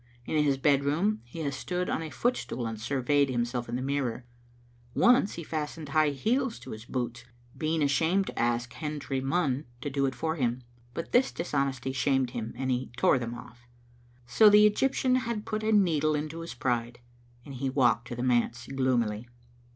In 0.25 0.43
his 0.43 0.57
bedroom 0.57 1.21
he 1.25 1.41
has 1.41 1.55
stood 1.55 1.87
on 1.87 2.01
a 2.01 2.09
foot 2.09 2.35
stool 2.35 2.65
and 2.65 2.81
surveyed 2.81 3.29
himself 3.29 3.69
in 3.69 3.75
the 3.75 3.83
mirror. 3.83 4.25
Once 4.95 5.33
he 5.35 5.43
fastened 5.43 5.89
high 5.89 6.09
heels 6.09 6.57
to 6.57 6.71
his 6.71 6.85
boots, 6.85 7.23
being 7.55 7.83
ashamed 7.83 8.25
to 8.25 8.39
ask 8.39 8.73
Hendry 8.73 9.21
Munn 9.21 9.65
to 9.79 9.91
do 9.91 10.07
it 10.07 10.15
for 10.15 10.37
him; 10.37 10.63
but 10.95 11.11
this 11.11 11.31
dishonesty 11.31 11.91
shamed 11.91 12.31
him, 12.31 12.51
and 12.57 12.71
he 12.71 12.89
tore 12.97 13.19
them 13.19 13.35
off. 13.35 13.67
So 14.25 14.49
the 14.49 14.65
Egyptian 14.65 15.17
had 15.17 15.45
put 15.45 15.61
a 15.61 15.71
needle 15.71 16.15
into 16.15 16.39
his 16.39 16.55
pride, 16.55 16.97
and 17.45 17.53
he 17.53 17.69
walked 17.69 18.07
to 18.07 18.15
the 18.15 18.23
manse 18.23 18.65
gloomily. 18.65 19.29